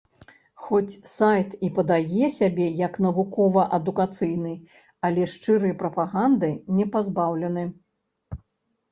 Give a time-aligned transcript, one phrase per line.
[0.67, 4.53] Хоць сайт і падае сябе як навукова-адукацыйны,
[5.09, 7.63] але шчырай прапаганды не пазбаўлены.